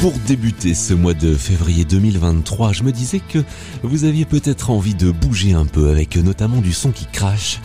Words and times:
Pour 0.00 0.12
débuter 0.26 0.74
ce 0.74 0.94
mois 0.94 1.14
de 1.14 1.34
février 1.34 1.84
2023, 1.84 2.72
je 2.72 2.82
me 2.82 2.92
disais 2.92 3.20
que 3.20 3.38
vous 3.82 4.04
aviez 4.04 4.24
peut-être 4.24 4.70
envie 4.70 4.94
de 4.94 5.10
bouger 5.10 5.52
un 5.52 5.66
peu 5.66 5.90
avec 5.90 6.16
notamment 6.16 6.60
du 6.60 6.72
son 6.72 6.90
qui 6.90 7.06
crache. 7.06 7.60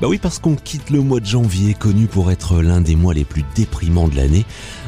Bah 0.00 0.08
oui, 0.08 0.18
parce 0.18 0.38
qu'on 0.38 0.56
quitte 0.56 0.90
le 0.90 1.00
mois 1.00 1.20
de 1.20 1.26
janvier, 1.26 1.72
connu 1.72 2.06
pour 2.06 2.30
être 2.30 2.60
l'un 2.60 2.80
des 2.80 2.96
mois 2.96 3.14
les 3.14 3.24
plus 3.24 3.44
déprimants 3.54 4.08
de 4.08 4.16
l'année, 4.16 4.44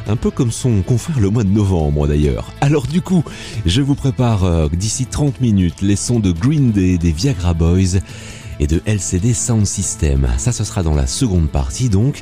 un 0.07 0.15
peu 0.15 0.31
comme 0.31 0.51
son 0.51 0.81
confrère 0.81 1.19
le 1.19 1.29
mois 1.29 1.43
de 1.43 1.49
novembre 1.49 2.07
d'ailleurs. 2.07 2.51
Alors 2.61 2.85
du 2.87 3.01
coup, 3.01 3.23
je 3.65 3.81
vous 3.81 3.95
prépare 3.95 4.43
euh, 4.43 4.67
d'ici 4.69 5.05
30 5.05 5.41
minutes 5.41 5.81
les 5.81 5.95
sons 5.95 6.19
de 6.19 6.31
Green 6.31 6.71
Day, 6.71 6.97
des 6.97 7.11
Viagra 7.11 7.53
Boys 7.53 7.99
et 8.59 8.67
de 8.67 8.81
LCD 8.85 9.33
Sound 9.33 9.65
System. 9.65 10.27
Ça, 10.37 10.51
ce 10.51 10.63
sera 10.63 10.83
dans 10.83 10.95
la 10.95 11.07
seconde 11.07 11.49
partie 11.49 11.89
donc. 11.89 12.21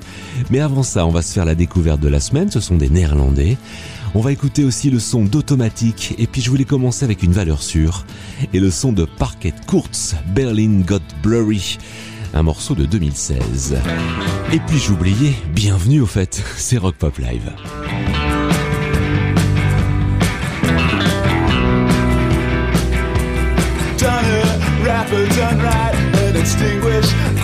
Mais 0.49 0.59
avant 0.59 0.83
ça, 0.83 1.05
on 1.05 1.11
va 1.11 1.21
se 1.21 1.33
faire 1.33 1.45
la 1.45 1.55
découverte 1.55 1.99
de 1.99 2.07
la 2.07 2.19
semaine, 2.19 2.51
ce 2.51 2.59
sont 2.59 2.75
des 2.75 2.89
Néerlandais. 2.89 3.57
On 4.13 4.21
va 4.21 4.31
écouter 4.31 4.63
aussi 4.63 4.89
le 4.89 4.99
son 4.99 5.25
d'Automatique 5.25 6.15
et 6.17 6.27
puis 6.27 6.41
je 6.41 6.49
voulais 6.49 6.63
commencer 6.63 7.03
avec 7.03 7.21
une 7.21 7.33
valeur 7.33 7.61
sûre 7.61 8.05
et 8.53 8.59
le 8.59 8.71
son 8.71 8.93
de 8.93 9.05
Parquet 9.05 9.53
Kurtz, 9.67 10.15
Berlin 10.33 10.81
Got 10.85 10.99
Blurry, 11.21 11.77
un 12.33 12.43
morceau 12.43 12.75
de 12.75 12.85
2016. 12.85 13.75
Et 14.53 14.59
puis 14.59 14.79
j'oubliais, 14.79 15.33
bienvenue 15.53 16.01
au 16.01 16.05
fait, 16.05 16.41
c'est 16.57 16.77
Rock 16.77 16.95
Pop 16.95 17.17
Live. 17.17 17.51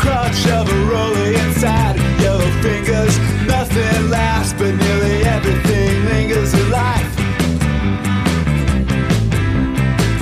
Crutch 0.01 0.47
of 0.47 0.69
a 0.69 0.79
roller 0.85 1.31
inside 1.43 1.95
yellow 2.21 2.49
fingers. 2.61 3.17
Nothing 3.47 4.09
lasts, 4.09 4.53
but 4.53 4.73
nearly 4.75 5.23
everything 5.23 6.05
lingers 6.05 6.53
in 6.53 6.69
life. 6.69 7.11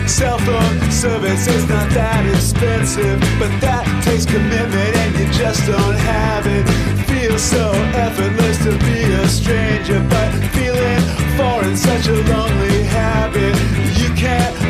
Cell 0.08 0.38
phone 0.40 0.92
service 0.92 1.48
is 1.48 1.68
not 1.70 1.90
that 1.92 2.26
expensive, 2.36 3.20
but 3.40 3.52
that 3.62 3.86
takes 4.04 4.26
commitment 4.26 4.96
and 5.02 5.12
you 5.20 5.28
just 5.32 5.66
don't 5.66 5.96
have 5.96 6.46
it. 6.48 6.66
Feels 7.08 7.42
so 7.42 7.72
effortless 8.06 8.58
to 8.66 8.72
be 8.80 9.00
a 9.24 9.28
stranger, 9.28 10.00
but 10.10 10.30
feeling 10.56 11.02
foreign, 11.38 11.76
such 11.78 12.08
a 12.08 12.16
lonely 12.32 12.84
habit. 12.84 13.99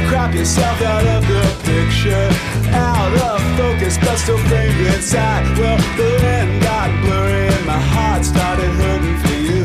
Crop 0.10 0.34
yourself 0.34 0.82
out 0.82 1.06
of 1.06 1.28
the 1.28 1.44
picture, 1.66 2.30
out 2.74 3.14
of 3.14 3.40
focus, 3.56 3.96
but 4.00 4.18
still 4.18 4.40
framed 4.50 4.80
inside. 4.88 5.46
Well, 5.56 5.78
Berlin 5.96 6.60
got 6.62 6.90
blurry 7.04 7.48
and 7.48 7.66
my 7.68 7.78
heart 7.78 8.26
started 8.26 8.72
hurting 8.72 9.18
for 9.20 9.34
you. 9.34 9.64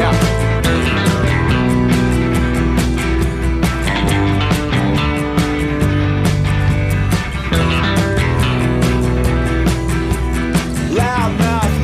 Yeah. 0.00 0.30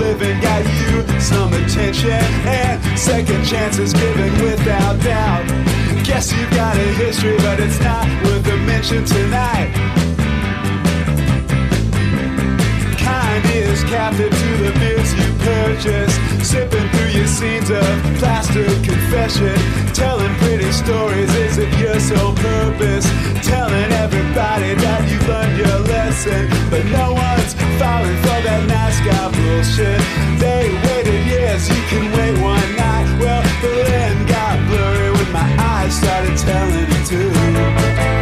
Living 0.01 0.41
got 0.41 0.65
you 0.65 1.21
some 1.21 1.53
attention 1.53 2.11
and 2.11 2.99
second 2.99 3.45
chances 3.45 3.93
given 3.93 4.33
without 4.43 4.99
doubt. 5.03 5.60
Guess 6.11 6.33
you've 6.33 6.51
got 6.51 6.77
a 6.77 6.89
history, 6.99 7.37
but 7.39 7.61
it's 7.61 7.79
not 7.81 8.05
worth 8.25 8.45
a 8.49 8.57
mention 8.67 9.05
tonight. 9.05 9.71
Kind 12.99 13.45
is 13.55 13.85
captive 13.85 14.33
to 14.33 14.51
the 14.59 14.73
beers 14.81 15.15
you 15.15 15.31
purchase, 15.39 16.15
sipping 16.43 16.89
through 16.91 17.13
your 17.15 17.29
scenes 17.29 17.71
of 17.71 17.87
plaster 18.19 18.67
confession, 18.83 19.55
telling 19.95 20.35
pretty 20.43 20.73
stories 20.73 21.33
isn't 21.33 21.73
your 21.79 22.01
sole 22.01 22.35
purpose, 22.35 23.07
telling 23.47 23.91
everybody 24.03 24.75
that 24.83 25.07
you 25.09 25.19
learned 25.31 25.57
your 25.63 25.79
lesson, 25.95 26.51
but 26.71 26.85
no 26.87 27.15
one's 27.15 27.55
falling 27.79 28.19
for 28.27 28.39
that 28.43 28.61
guy 29.05 29.31
bullshit. 29.31 30.01
They 30.41 30.69
waited 30.85 31.25
years, 31.27 31.69
you 31.69 31.83
can 31.89 32.13
wait 32.13 32.37
one 32.43 32.77
night. 32.77 33.07
Well, 33.21 33.43
the 33.63 33.69
land 33.89 34.30
started 35.91 36.39
telling 36.39 36.87
it 36.89 37.07
too. 37.07 38.20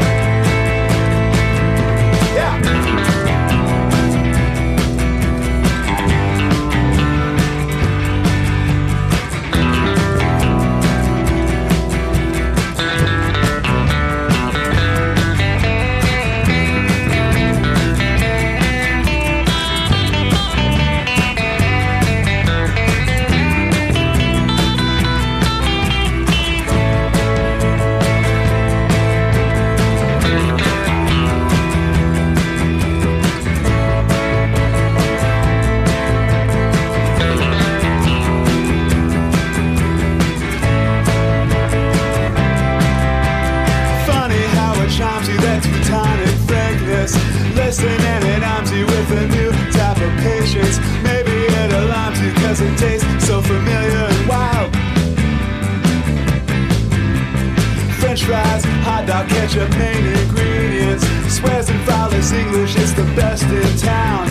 Hot 59.09 59.27
dog, 59.27 59.29
ketchup, 59.29 59.71
main 59.79 60.07
ingredients. 60.07 61.05
Swears 61.33 61.69
and 61.69 61.81
flawless 61.85 62.33
English 62.33 62.77
is 62.77 62.95
the 62.95 63.05
best 63.17 63.45
in 63.45 63.77
town. 63.79 64.27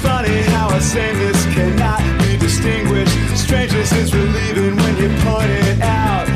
Funny 0.00 0.42
how 0.54 0.68
a 0.74 0.80
sameness 0.80 1.44
cannot 1.54 2.00
be 2.20 2.36
distinguished. 2.36 3.12
Strangeness 3.36 3.92
is 3.92 4.14
relieving 4.14 4.76
when 4.76 4.96
you 4.96 5.08
point 5.22 5.50
it 5.50 5.80
out. 5.82 6.28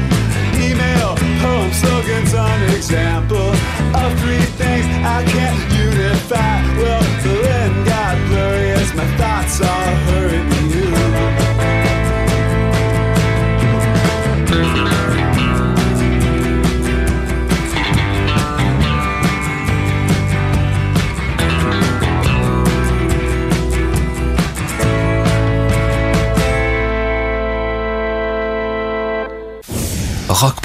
Email, 0.54 1.14
poem, 1.42 1.72
slogans, 1.72 2.34
an 2.34 2.74
example 2.74 3.50
of 3.94 4.20
three 4.20 4.44
things 4.58 4.86
I 5.04 5.24
can't 5.26 5.75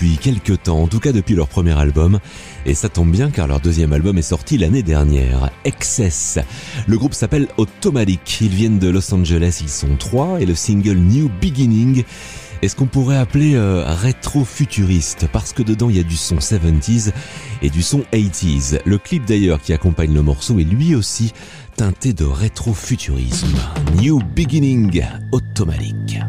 depuis 0.00 0.16
quelques 0.16 0.62
temps, 0.62 0.82
en 0.82 0.86
tout 0.86 0.98
cas 0.98 1.12
depuis 1.12 1.34
leur 1.34 1.46
premier 1.46 1.78
album. 1.78 2.20
Et 2.64 2.74
ça 2.74 2.88
tombe 2.88 3.10
bien 3.10 3.30
car 3.30 3.46
leur 3.46 3.60
deuxième 3.60 3.92
album 3.92 4.16
est 4.16 4.22
sorti 4.22 4.56
l'année 4.56 4.82
dernière, 4.82 5.50
Excess. 5.64 6.38
Le 6.86 6.96
groupe 6.96 7.12
s'appelle 7.12 7.48
Automatic. 7.58 8.38
Ils 8.40 8.48
viennent 8.48 8.78
de 8.78 8.88
Los 8.88 9.12
Angeles, 9.12 9.58
ils 9.60 9.68
sont 9.68 9.96
trois, 9.98 10.40
et 10.40 10.46
le 10.46 10.54
single 10.54 10.96
New 10.96 11.30
Beginning 11.42 12.04
est 12.62 12.68
ce 12.68 12.76
qu'on 12.76 12.86
pourrait 12.86 13.18
appeler 13.18 13.54
euh, 13.56 13.84
rétro-futuriste, 13.86 15.28
parce 15.32 15.52
que 15.52 15.62
dedans 15.62 15.90
il 15.90 15.96
y 15.96 16.00
a 16.00 16.04
du 16.04 16.16
son 16.16 16.36
70s 16.36 17.12
et 17.60 17.68
du 17.68 17.82
son 17.82 18.02
80s. 18.12 18.80
Le 18.86 18.96
clip 18.96 19.26
d'ailleurs 19.26 19.60
qui 19.60 19.74
accompagne 19.74 20.14
le 20.14 20.22
morceau 20.22 20.58
est 20.60 20.64
lui 20.64 20.94
aussi 20.94 21.34
teinté 21.76 22.14
de 22.14 22.24
rétro-futurisme. 22.24 23.58
New 24.00 24.18
Beginning 24.34 25.02
Automatic. 25.32 26.20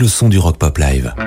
Le 0.00 0.08
son 0.08 0.28
du 0.28 0.38
Rock 0.38 0.58
Pop 0.58 0.78
Live. 0.78 1.25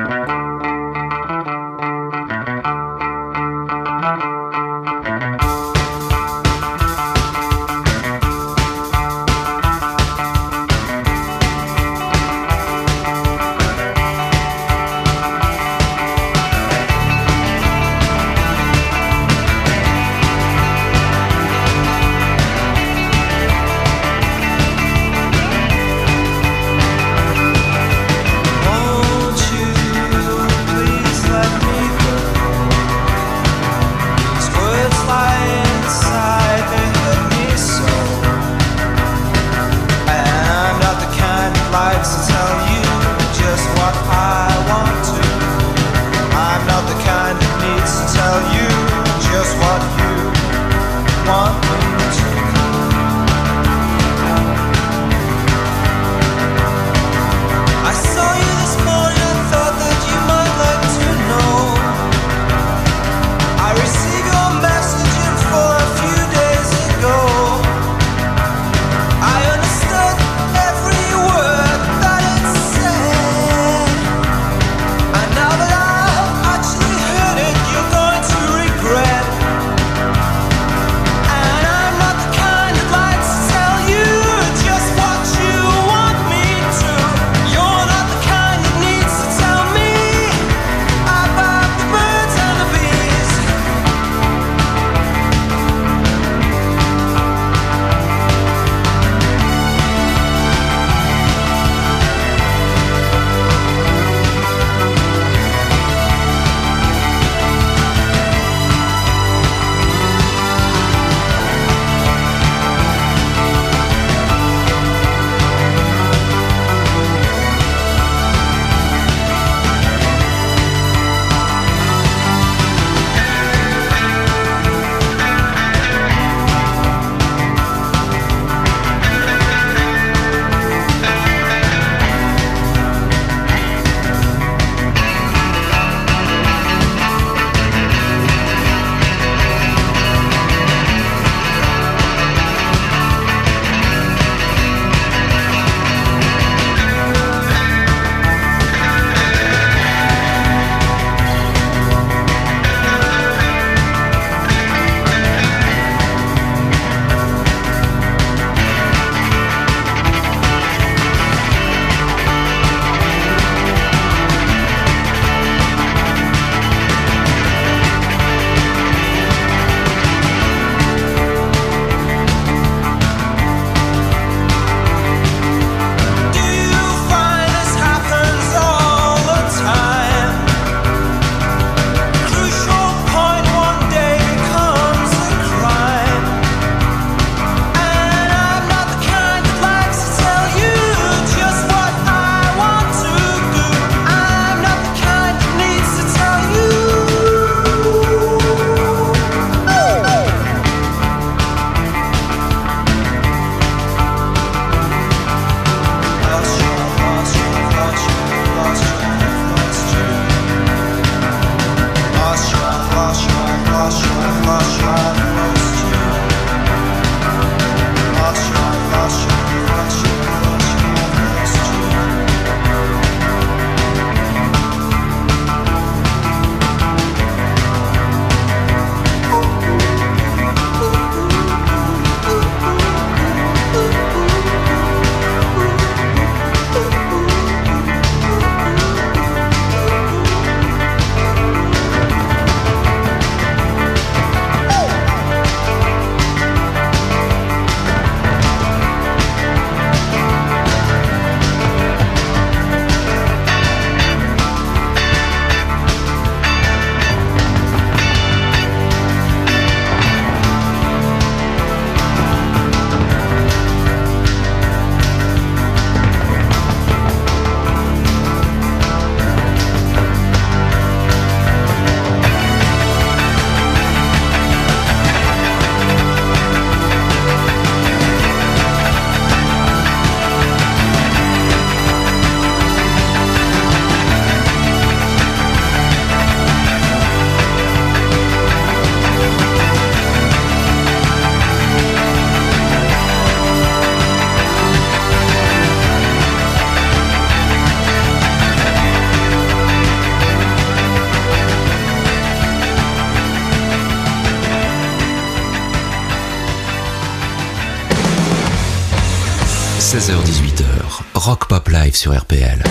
sur 312.00 312.14
RPL. 312.14 312.69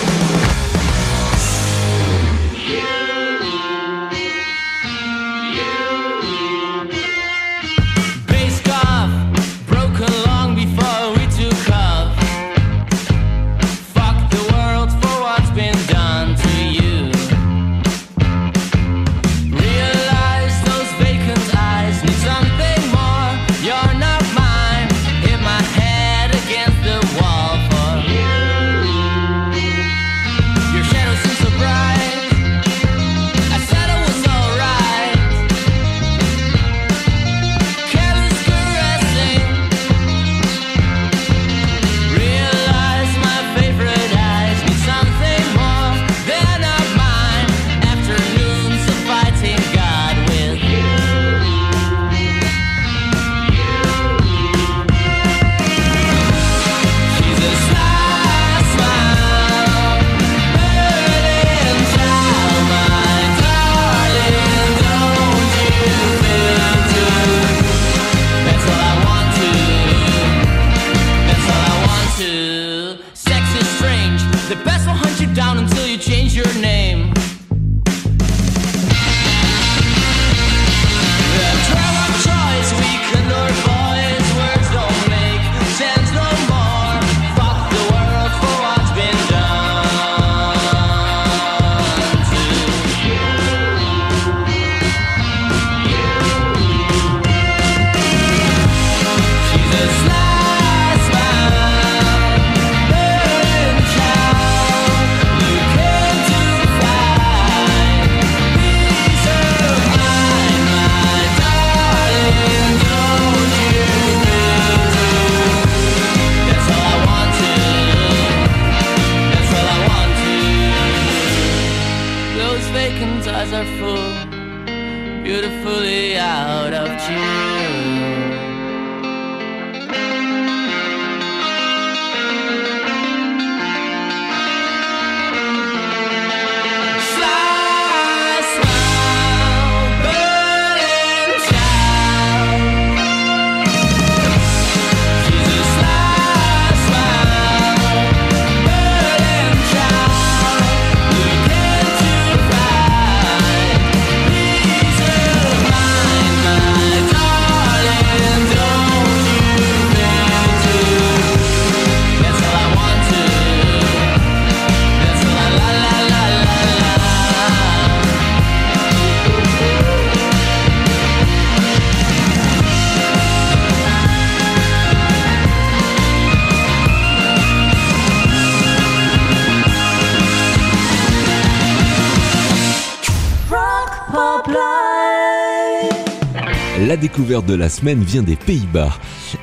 La 186.87 186.97
découverte 186.97 187.47
de 187.47 187.55
la 187.55 187.69
semaine 187.69 188.03
vient 188.03 188.23
des 188.23 188.37
Pays-Bas. 188.37 188.97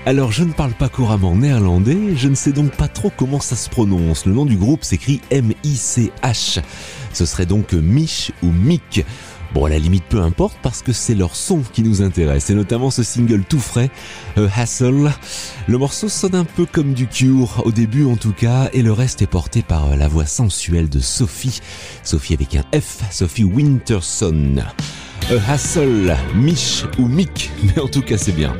Alors 0.05 0.31
je 0.31 0.43
ne 0.43 0.53
parle 0.53 0.71
pas 0.71 0.89
couramment 0.89 1.35
néerlandais, 1.35 2.15
je 2.15 2.29
ne 2.29 2.35
sais 2.35 2.51
donc 2.51 2.71
pas 2.71 2.87
trop 2.87 3.11
comment 3.15 3.39
ça 3.39 3.55
se 3.55 3.69
prononce. 3.69 4.25
Le 4.25 4.33
nom 4.33 4.45
du 4.45 4.55
groupe 4.55 4.83
s'écrit 4.83 5.21
M-I-C-H. 5.31 6.61
Ce 7.13 7.25
serait 7.25 7.45
donc 7.45 7.73
Mich 7.73 8.31
ou 8.41 8.47
Mick. 8.51 9.05
Bon, 9.55 9.63
à 9.63 9.69
la 9.69 9.79
limite, 9.79 10.03
peu 10.09 10.19
importe, 10.19 10.57
parce 10.61 10.81
que 10.81 10.91
c'est 10.91 11.15
leur 11.15 11.33
son 11.33 11.61
qui 11.61 11.81
nous 11.81 12.01
intéresse, 12.01 12.49
et 12.49 12.53
notamment 12.53 12.91
ce 12.91 13.03
single 13.03 13.45
tout 13.45 13.61
frais, 13.61 13.89
a 14.35 14.41
Hassle. 14.53 15.13
Le 15.67 15.77
morceau 15.77 16.09
sonne 16.09 16.35
un 16.35 16.43
peu 16.43 16.65
comme 16.65 16.93
du 16.93 17.07
Cure, 17.07 17.63
au 17.65 17.71
début 17.71 18.03
en 18.03 18.17
tout 18.17 18.33
cas, 18.33 18.69
et 18.73 18.81
le 18.81 18.91
reste 18.91 19.21
est 19.21 19.27
porté 19.27 19.61
par 19.61 19.93
euh, 19.93 19.95
la 19.95 20.09
voix 20.09 20.25
sensuelle 20.25 20.89
de 20.89 20.99
Sophie. 20.99 21.61
Sophie 22.03 22.33
avec 22.33 22.53
un 22.55 22.65
F, 22.77 22.99
Sophie 23.11 23.45
Winterson. 23.45 24.57
A 25.29 25.51
Hassle, 25.53 26.17
Mich 26.35 26.83
ou 26.99 27.07
Mick, 27.07 27.49
mais 27.63 27.79
en 27.81 27.87
tout 27.87 28.01
cas 28.01 28.17
c'est 28.17 28.33
bien. 28.35 28.53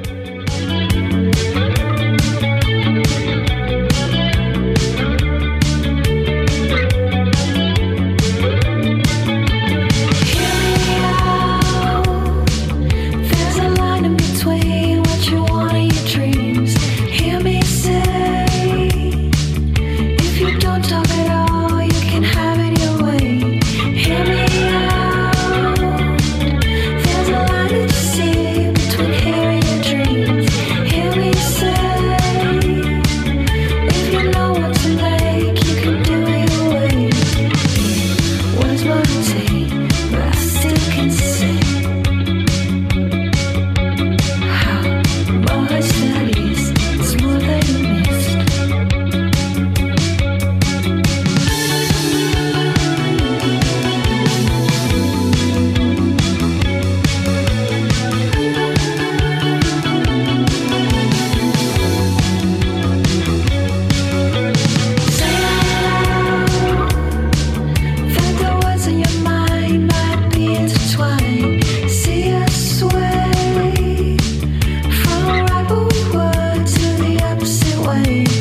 You. 78.06 78.35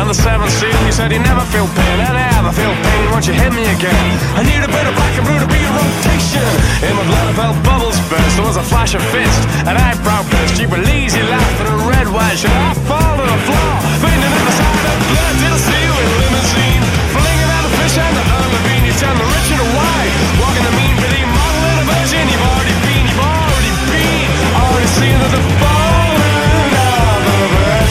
On 0.00 0.08
the 0.08 0.16
seventh 0.16 0.48
seal. 0.56 0.72
You 0.88 0.92
said 0.96 1.12
you 1.12 1.20
never 1.20 1.44
feel 1.52 1.68
pain, 1.76 1.96
and 2.00 2.16
I 2.16 2.32
never 2.40 2.52
feel 2.56 2.72
pain. 2.72 3.04
Won't 3.12 3.28
you 3.28 3.36
hit 3.36 3.52
me 3.52 3.68
again? 3.68 4.06
I 4.32 4.40
need 4.40 4.64
a 4.64 4.70
bit 4.72 4.84
of 4.88 4.96
black 4.96 5.12
and 5.20 5.24
blue 5.28 5.36
to 5.36 5.44
be 5.44 5.60
a 5.60 5.72
rotation. 5.76 6.48
In 6.88 6.96
my 6.96 7.04
blood, 7.04 7.26
I 7.28 7.34
felt 7.36 7.56
bubbles 7.68 8.00
burst. 8.08 8.34
There 8.40 8.48
was 8.48 8.56
a 8.56 8.64
flash 8.64 8.96
of 8.96 9.04
fist, 9.12 9.40
an 9.68 9.76
eyebrow 9.76 10.24
burst. 10.32 10.56
You 10.56 10.72
were 10.72 10.80
lazy, 10.80 11.20
laugh, 11.28 11.56
and 11.60 11.68
a 11.68 11.78
red 11.92 12.08
wine. 12.08 12.36
Should 12.40 12.48
I 12.48 12.72
fall 12.88 13.12
to 13.20 13.24
the 13.28 13.40
floor? 13.44 13.72
Fainting 14.00 14.32
in 14.32 14.44
the 14.48 14.54
side 14.56 14.84
of 14.88 14.96
blood. 15.12 15.34
Did 15.36 15.52
I 15.52 15.60
see 15.68 15.82
you 15.84 15.94
in 16.00 16.08
limousine? 16.24 16.82
Flinging 17.12 17.50
out 17.52 17.68
a 17.68 17.70
fish 17.76 17.96
and 18.00 18.14
the 18.16 18.24
unlevine. 18.40 18.84
You 18.88 18.94
turn 18.96 19.16
the 19.20 19.28
rich 19.28 19.48
into 19.52 19.68
wine. 19.76 20.12
Walking 20.40 20.64
the 20.64 20.74
mean, 20.80 20.94
pretty 20.96 21.22
model 21.28 21.62
in 21.68 21.76
a 21.76 21.86
version. 21.92 22.24
You've 22.24 22.46
already 22.48 22.76
been, 22.88 23.04
you've 23.04 23.20
already 23.20 23.72
been. 23.92 24.28
Already 24.64 24.88
seen 24.96 25.16
that 25.20 25.30
the 25.36 25.42
of 25.44 25.79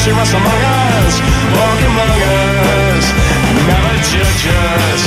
the 0.06 0.12
virtuous 0.12 0.34
among 0.34 0.62
us. 0.64 1.20
Walk 1.56 1.82
among 1.82 2.22
us. 2.22 3.06
Never 3.68 3.96
judge 4.12 4.48
us. 4.48 5.04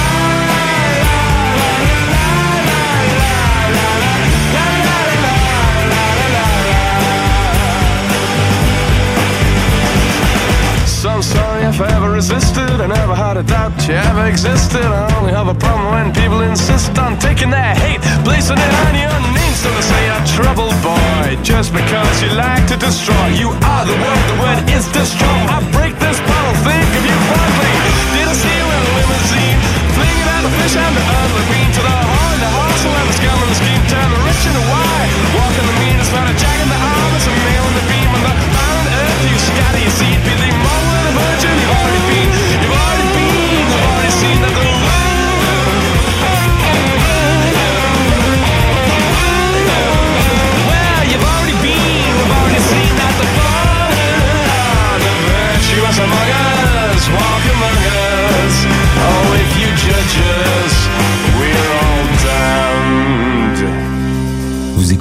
resisted. 12.14 12.80
I 12.80 12.88
never 12.88 13.16
had 13.16 13.38
a 13.38 13.44
doubt 13.44 13.74
you 13.88 13.96
ever 13.96 14.26
existed. 14.28 14.86
I 14.86 15.12
only 15.18 15.34
have 15.34 15.48
a 15.48 15.54
problem 15.54 15.92
when 15.92 16.14
people 16.14 16.42
insist 16.42 16.98
on 16.98 17.18
taking 17.20 17.50
their 17.50 17.76
hate, 17.76 18.02
placing 18.24 18.58
it 18.58 18.74
on 18.86 18.94
your 18.96 19.20
name. 19.34 19.56
So 19.56 19.70
they 19.74 19.82
say 19.82 20.13
troubled 20.34 20.74
boy 20.82 21.38
just 21.44 21.70
because 21.74 22.22
you 22.22 22.30
like 22.34 22.66
to 22.66 22.76
destroy. 22.76 23.28
You 23.38 23.50
are 23.54 23.86
the 23.86 23.98
word, 24.02 24.24
the 24.34 24.38
word 24.42 24.60
is 24.74 24.86
destroy. 24.90 25.40
I 25.46 25.62
break 25.70 25.94
this 26.02 26.18
bottle, 26.26 26.58
think 26.66 26.90
of 26.98 27.04
you 27.06 27.18
fondly. 27.30 27.74
Did 28.18 28.28
I 28.28 28.34
see 28.34 28.56
you 28.58 28.66
in 28.66 28.82
a 28.82 28.92
limousine? 28.98 29.58
Flinging 29.94 30.30
out 30.34 30.42
the 30.42 30.54
fish 30.58 30.76
and 30.76 30.94
the 30.98 31.04
unlevine 31.06 31.63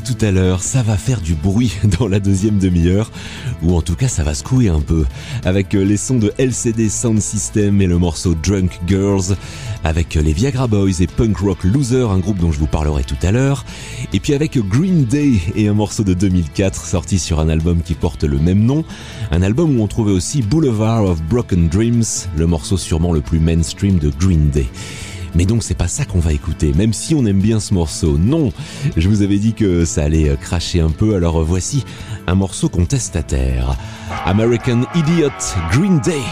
tout 0.00 0.16
à 0.24 0.30
l'heure, 0.30 0.62
ça 0.62 0.82
va 0.82 0.96
faire 0.96 1.20
du 1.20 1.34
bruit 1.34 1.72
dans 1.98 2.08
la 2.08 2.18
deuxième 2.18 2.58
demi-heure, 2.58 3.10
ou 3.62 3.76
en 3.76 3.82
tout 3.82 3.94
cas 3.94 4.08
ça 4.08 4.22
va 4.22 4.34
secouer 4.34 4.68
un 4.68 4.80
peu, 4.80 5.04
avec 5.44 5.74
euh, 5.74 5.84
les 5.84 5.96
sons 5.96 6.18
de 6.18 6.32
LCD 6.38 6.88
Sound 6.88 7.20
System 7.20 7.80
et 7.80 7.86
le 7.86 7.98
morceau 7.98 8.34
Drunk 8.34 8.80
Girls, 8.86 9.36
avec 9.84 10.16
euh, 10.16 10.22
les 10.22 10.32
Viagra 10.32 10.66
Boys 10.66 11.00
et 11.00 11.06
Punk 11.06 11.36
Rock 11.38 11.64
Loser, 11.64 12.10
un 12.10 12.18
groupe 12.18 12.38
dont 12.38 12.50
je 12.50 12.58
vous 12.58 12.66
parlerai 12.66 13.04
tout 13.04 13.18
à 13.22 13.30
l'heure, 13.30 13.64
et 14.12 14.20
puis 14.20 14.34
avec 14.34 14.56
euh, 14.56 14.62
Green 14.62 15.04
Day 15.04 15.32
et 15.54 15.68
un 15.68 15.74
morceau 15.74 16.02
de 16.02 16.14
2004 16.14 16.84
sorti 16.84 17.18
sur 17.18 17.38
un 17.40 17.48
album 17.48 17.82
qui 17.82 17.94
porte 17.94 18.24
le 18.24 18.38
même 18.38 18.64
nom, 18.64 18.84
un 19.30 19.42
album 19.42 19.78
où 19.78 19.82
on 19.82 19.86
trouvait 19.86 20.12
aussi 20.12 20.42
Boulevard 20.42 21.04
of 21.04 21.22
Broken 21.22 21.68
Dreams, 21.68 22.04
le 22.36 22.46
morceau 22.46 22.76
sûrement 22.76 23.12
le 23.12 23.20
plus 23.20 23.38
mainstream 23.38 23.98
de 23.98 24.10
Green 24.18 24.50
Day. 24.50 24.66
Mais 25.34 25.46
donc 25.46 25.62
c'est 25.62 25.74
pas 25.74 25.88
ça 25.88 26.04
qu'on 26.04 26.20
va 26.20 26.32
écouter, 26.32 26.72
même 26.74 26.92
si 26.92 27.14
on 27.14 27.26
aime 27.26 27.40
bien 27.40 27.60
ce 27.60 27.74
morceau. 27.74 28.18
Non, 28.18 28.52
je 28.96 29.08
vous 29.08 29.22
avais 29.22 29.38
dit 29.38 29.52
que 29.52 29.84
ça 29.84 30.04
allait 30.04 30.28
euh, 30.28 30.36
cracher 30.36 30.80
un 30.80 30.90
peu, 30.90 31.14
alors 31.14 31.40
euh, 31.40 31.44
voici 31.44 31.84
un 32.26 32.34
morceau 32.34 32.68
contestataire. 32.68 33.76
American 34.24 34.82
Idiot, 34.94 35.30
Green 35.72 36.00
Day. 36.00 36.22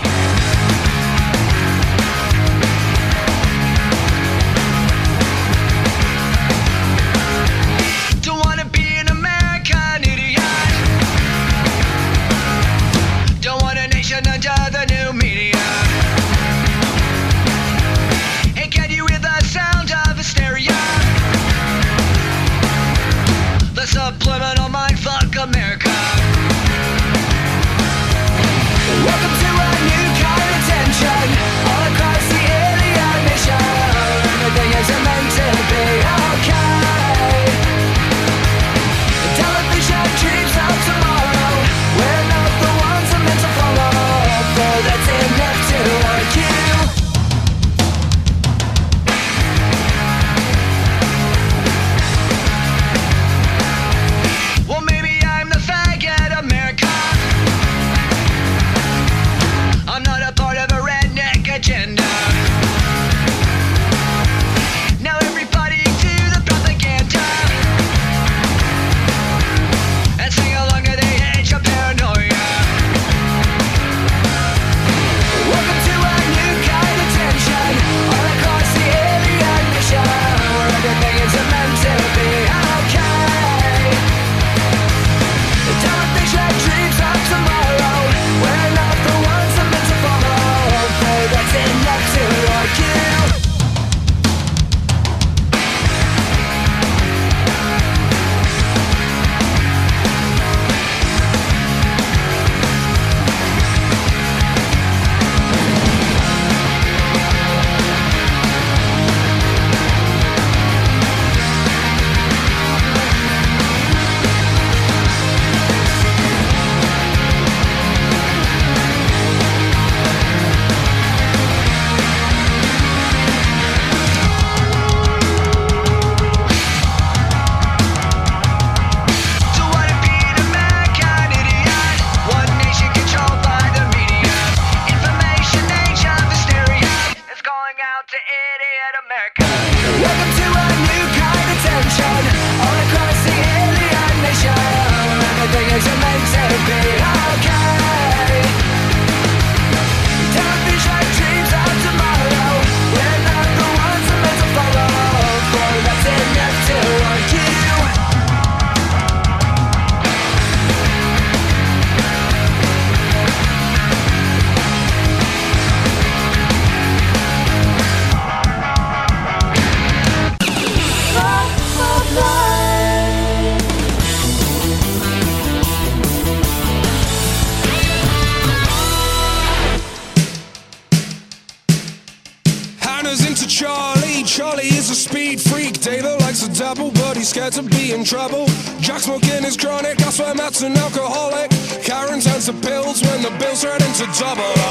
expensive 192.43 192.69
pills 192.69 193.01
when 193.03 193.23
the 193.23 193.31
bills 193.39 193.63
turn 193.63 193.81
into 193.83 194.05
double. 194.19 194.62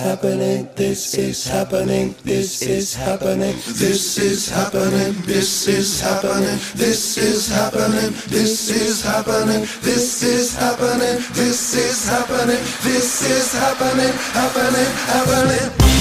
Happening, 0.00 0.68
this 0.76 1.14
is 1.14 1.46
happening, 1.46 2.14
this 2.24 2.62
is 2.62 2.94
happening, 2.94 3.54
this 3.78 4.18
is 4.18 4.48
happening, 4.48 5.12
this 5.26 5.68
is 5.68 6.00
happening, 6.00 6.58
this 6.74 7.18
is 7.18 7.48
happening, 7.48 8.10
this 8.28 8.70
is 8.70 9.02
happening, 9.04 9.60
this 9.82 10.22
is 10.22 10.56
happening, 10.56 11.18
this 11.32 11.74
is 11.74 12.08
happening, 12.08 12.62
this 12.82 13.30
is 13.30 13.52
happening, 13.52 14.12
happening, 14.32 14.90
happening. 15.12 15.99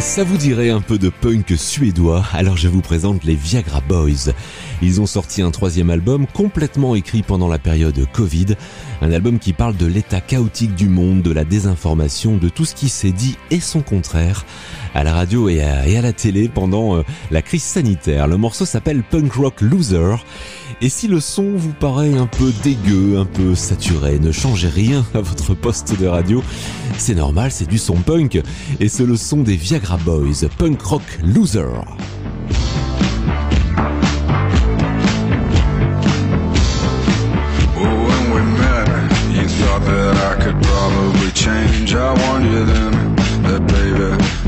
Ça 0.00 0.24
vous 0.24 0.36
dirait 0.36 0.70
un 0.70 0.80
peu 0.80 0.96
de 0.96 1.08
punk 1.08 1.54
suédois 1.56 2.24
Alors 2.32 2.56
je 2.56 2.68
vous 2.68 2.80
présente 2.80 3.24
les 3.24 3.34
Viagra 3.34 3.80
Boys. 3.80 4.32
Ils 4.80 5.00
ont 5.00 5.06
sorti 5.06 5.42
un 5.42 5.50
troisième 5.50 5.90
album 5.90 6.26
complètement 6.26 6.94
écrit 6.94 7.22
pendant 7.22 7.48
la 7.48 7.58
période 7.58 8.06
Covid. 8.12 8.46
Un 9.02 9.12
album 9.12 9.38
qui 9.38 9.52
parle 9.52 9.76
de 9.76 9.86
l'état 9.86 10.20
chaotique 10.20 10.74
du 10.74 10.88
monde, 10.88 11.22
de 11.22 11.32
la 11.32 11.44
désinformation, 11.44 12.36
de 12.36 12.48
tout 12.48 12.64
ce 12.64 12.74
qui 12.74 12.88
s'est 12.88 13.10
dit 13.10 13.36
et 13.50 13.60
son 13.60 13.80
contraire 13.80 14.44
à 14.94 15.04
la 15.04 15.12
radio 15.12 15.48
et 15.48 15.62
à, 15.62 15.84
la 16.00 16.12
télé 16.12 16.48
pendant 16.48 16.96
euh, 16.96 17.02
la 17.30 17.42
crise 17.42 17.64
sanitaire. 17.64 18.28
Le 18.28 18.36
morceau 18.36 18.64
s'appelle 18.64 19.02
Punk 19.02 19.32
Rock 19.32 19.60
Loser. 19.60 20.16
Et 20.80 20.88
si 20.88 21.08
le 21.08 21.18
son 21.18 21.56
vous 21.56 21.72
paraît 21.72 22.14
un 22.14 22.26
peu 22.26 22.52
dégueu, 22.62 23.18
un 23.18 23.24
peu 23.24 23.56
saturé, 23.56 24.20
ne 24.20 24.30
changez 24.30 24.68
rien 24.68 25.04
à 25.12 25.20
votre 25.20 25.54
poste 25.54 25.98
de 25.98 26.06
radio. 26.06 26.40
C'est 26.98 27.16
normal, 27.16 27.50
c'est 27.50 27.68
du 27.68 27.78
son 27.78 27.96
punk. 27.96 28.40
Et 28.78 28.88
c'est 28.88 29.04
le 29.04 29.16
son 29.16 29.38
des 29.38 29.56
Viagra 29.56 29.96
Boys, 29.96 30.46
Punk 30.56 30.80
Rock 30.82 31.02
Loser. 31.24 31.66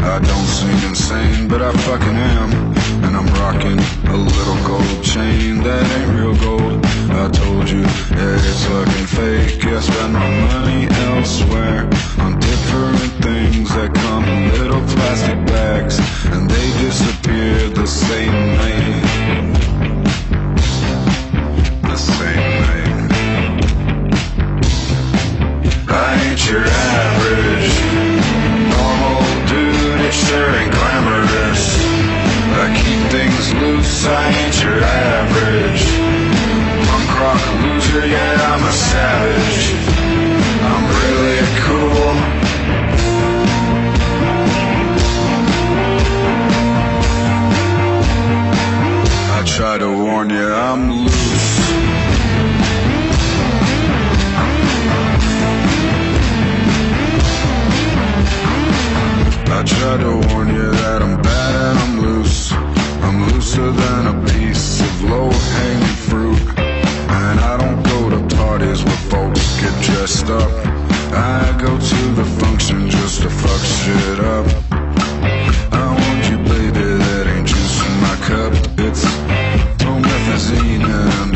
I 0.03 0.19
don't 0.19 0.47
seem 0.47 0.89
insane, 0.89 1.47
but 1.49 1.61
I 1.61 1.73
fucking 1.73 2.17
am. 2.17 2.51
And 3.05 3.17
I'm 3.17 3.27
rocking 3.35 3.79
a 4.09 4.17
little 4.17 4.57
gold 4.67 5.05
chain 5.05 5.63
that 5.63 5.85
ain't 5.97 6.19
real 6.19 6.35
gold. 6.37 6.85
I 7.13 7.29
told 7.29 7.69
you, 7.69 7.81
yeah, 7.81 8.49
it's 8.49 8.65
fucking 8.65 9.07
fake. 9.07 9.65
I 9.67 9.81
spend 9.81 10.13
my 10.15 10.31
money 10.53 10.89
elsewhere 11.07 11.85
on 12.19 12.39
different 12.41 13.13
things 13.23 13.69
that 13.75 13.93
come 13.95 14.25
in 14.25 14.53
little 14.59 14.81
plastic 14.95 15.45
bags, 15.47 15.99
and 16.33 16.49
they 16.49 16.69
disappear 16.81 17.69
the 17.69 17.87
same 17.87 18.57
night. 18.57 19.03
The 21.83 21.97
same 21.97 22.63
night. 22.65 22.91
I 25.89 26.25
ain't 26.25 26.51
your 26.51 26.65
average 26.67 28.20
dude. 30.31 30.55
It 30.63 30.71
glamorous. 30.71 31.65
I 32.63 32.67
keep 32.81 33.01
things 33.11 33.47
loose. 33.55 34.07
I 34.07 34.29
ain't 34.39 34.57
your 34.63 34.79
average 34.83 35.85
punk 36.89 37.11
rock 37.21 37.43
loser. 37.63 38.07
Yeah, 38.07 38.51
I'm 38.51 38.63
a 38.63 38.75
savage. 38.91 39.61
I'm 40.71 40.85
really 41.03 41.43
cool. 41.65 42.11
I 49.37 49.43
try 49.57 49.79
to 49.79 49.91
warn 50.05 50.31
you, 50.31 50.53
I'm 50.53 51.05
loose. 51.05 51.30
I 59.61 59.63
try 59.63 59.97
to 59.99 60.13
warn 60.33 60.49
you 60.49 60.71
that 60.71 61.03
I'm 61.03 61.21
bad 61.21 61.55
and 61.55 61.79
I'm 61.81 62.01
loose. 62.01 62.51
I'm 63.05 63.29
looser 63.29 63.71
than 63.71 64.07
a 64.07 64.25
piece 64.33 64.81
of 64.81 65.03
low-hanging 65.05 65.97
fruit. 66.09 66.41
And 66.57 67.39
I 67.39 67.59
don't 67.59 67.83
go 67.83 68.09
to 68.09 68.37
parties 68.37 68.83
where 68.83 69.03
folks 69.13 69.61
get 69.61 69.75
dressed 69.85 70.31
up. 70.31 70.51
I 71.13 71.55
go 71.61 71.77
to 71.77 72.03
the 72.17 72.25
function 72.41 72.89
just 72.89 73.21
to 73.21 73.29
fuck 73.29 73.61
shit 73.61 74.21
up. 74.21 74.47
I 75.77 75.93
want 75.93 76.31
you, 76.31 76.39
baby, 76.39 76.97
that 77.05 77.27
ain't 77.27 77.47
juice 77.47 77.85
in 77.85 77.95
my 78.01 78.17
cup. 78.25 78.53
It's 78.79 79.05
promethazine 79.77 80.89
and 80.89 81.30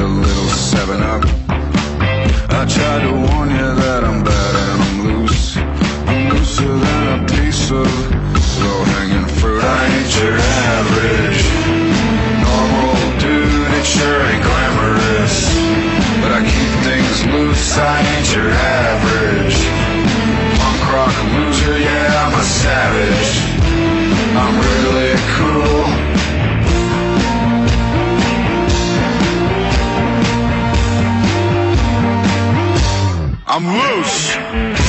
sure 13.95 14.21
ain't 14.27 14.43
glamorous, 14.43 15.55
but 16.21 16.31
I 16.35 16.41
keep 16.43 16.73
things 16.83 17.17
loose. 17.33 17.79
I 17.79 18.01
ain't 18.13 18.29
your 18.35 18.51
average 18.51 19.59
punk 20.59 20.83
rock 20.93 21.17
loser. 21.35 21.79
Yeah, 21.79 22.23
I'm 22.23 22.35
a 22.35 22.43
savage. 22.43 23.33
I'm 24.43 24.55
really 24.67 25.15
cool. 25.37 25.85
I'm 33.47 33.65
loose. 33.79 34.84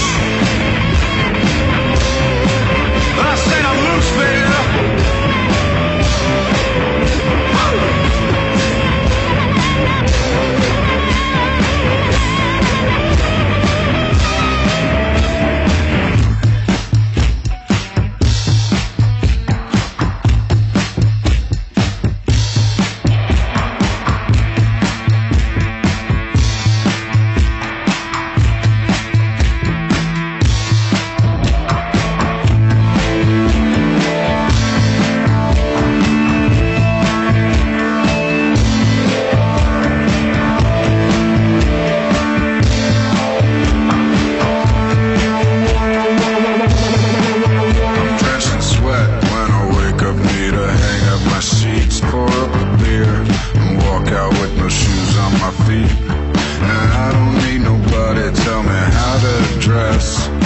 dress. 59.75 60.44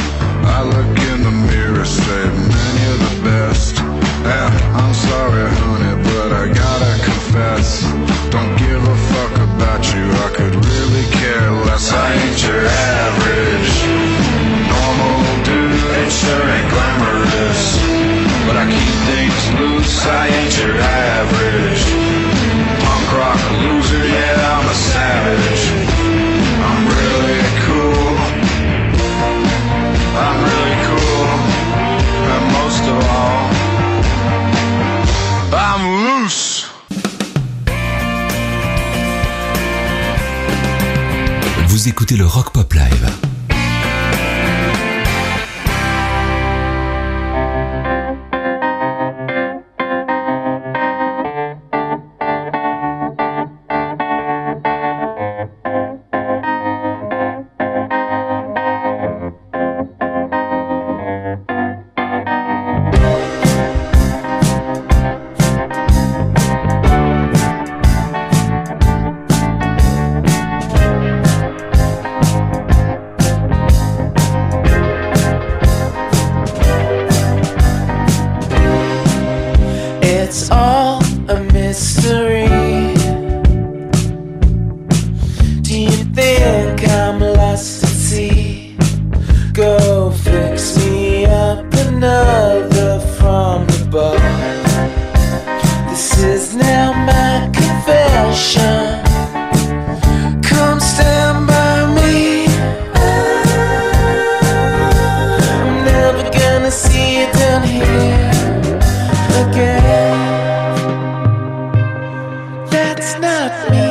Me 113.50 113.89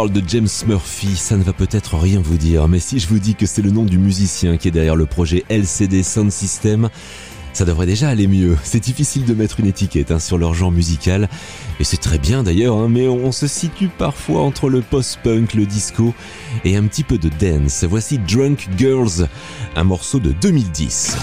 parle 0.00 0.12
de 0.12 0.22
James 0.26 0.48
Murphy, 0.66 1.14
ça 1.14 1.36
ne 1.36 1.42
va 1.42 1.52
peut-être 1.52 1.98
rien 1.98 2.22
vous 2.22 2.38
dire, 2.38 2.68
mais 2.68 2.80
si 2.80 2.98
je 2.98 3.06
vous 3.06 3.18
dis 3.18 3.34
que 3.34 3.44
c'est 3.44 3.60
le 3.60 3.70
nom 3.70 3.84
du 3.84 3.98
musicien 3.98 4.56
qui 4.56 4.68
est 4.68 4.70
derrière 4.70 4.96
le 4.96 5.04
projet 5.04 5.44
LCD 5.50 6.02
Sound 6.02 6.32
System, 6.32 6.88
ça 7.52 7.66
devrait 7.66 7.84
déjà 7.84 8.08
aller 8.08 8.26
mieux. 8.26 8.56
C'est 8.62 8.80
difficile 8.80 9.26
de 9.26 9.34
mettre 9.34 9.60
une 9.60 9.66
étiquette 9.66 10.10
hein, 10.10 10.18
sur 10.18 10.38
leur 10.38 10.54
genre 10.54 10.72
musical, 10.72 11.28
et 11.80 11.84
c'est 11.84 11.98
très 11.98 12.16
bien 12.16 12.42
d'ailleurs, 12.42 12.78
hein, 12.78 12.88
mais 12.88 13.08
on 13.08 13.30
se 13.30 13.46
situe 13.46 13.88
parfois 13.88 14.40
entre 14.40 14.70
le 14.70 14.80
post-punk, 14.80 15.52
le 15.52 15.66
disco 15.66 16.14
et 16.64 16.78
un 16.78 16.84
petit 16.84 17.04
peu 17.04 17.18
de 17.18 17.28
dance. 17.38 17.84
Voici 17.84 18.16
Drunk 18.16 18.70
Girls, 18.78 19.28
un 19.76 19.84
morceau 19.84 20.18
de 20.18 20.32
2010. 20.32 21.18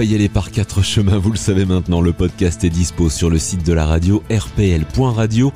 Pas 0.00 0.04
y 0.04 0.14
aller 0.14 0.30
par 0.30 0.50
quatre 0.50 0.80
chemins, 0.80 1.18
vous 1.18 1.30
le 1.30 1.36
savez 1.36 1.66
maintenant, 1.66 2.00
le 2.00 2.14
podcast 2.14 2.64
est 2.64 2.70
dispo 2.70 3.10
sur 3.10 3.28
le 3.28 3.38
site 3.38 3.66
de 3.66 3.74
la 3.74 3.84
radio 3.84 4.22
rpl.radio, 4.30 5.52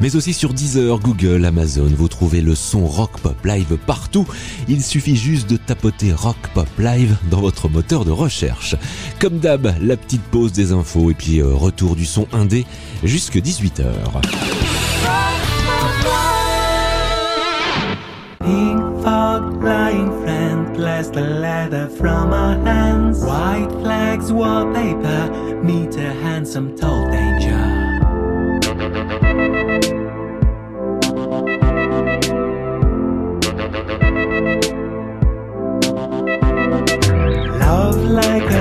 mais 0.00 0.16
aussi 0.16 0.32
sur 0.32 0.52
Deezer, 0.52 0.98
Google, 0.98 1.44
Amazon. 1.44 1.88
Vous 1.96 2.08
trouvez 2.08 2.40
le 2.40 2.56
son 2.56 2.86
Rock 2.86 3.20
Pop 3.20 3.36
Live 3.44 3.78
partout. 3.86 4.26
Il 4.66 4.82
suffit 4.82 5.14
juste 5.14 5.48
de 5.48 5.56
tapoter 5.56 6.12
Rock 6.12 6.34
Pop 6.54 6.66
Live 6.76 7.16
dans 7.30 7.40
votre 7.40 7.68
moteur 7.68 8.04
de 8.04 8.10
recherche. 8.10 8.74
Comme 9.20 9.38
d'hab, 9.38 9.72
la 9.80 9.96
petite 9.96 10.22
pause 10.22 10.50
des 10.50 10.72
infos 10.72 11.12
et 11.12 11.14
puis 11.14 11.40
euh, 11.40 11.54
retour 11.54 11.94
du 11.94 12.04
son 12.04 12.26
indé 12.32 12.66
jusque 13.04 13.36
18h. 13.36 13.84
Pink 18.40 18.82
fog, 19.04 20.43
bless 20.74 21.08
the 21.08 21.20
leather 21.20 21.88
from 21.88 22.32
our 22.32 22.56
hands. 22.64 23.24
White 23.24 23.70
flags, 23.70 24.32
wallpaper, 24.32 25.30
meet 25.62 25.96
a 25.96 26.12
handsome 26.12 26.76
tall 26.76 27.10
danger. 27.10 27.62
Love 37.60 38.02
like 38.04 38.53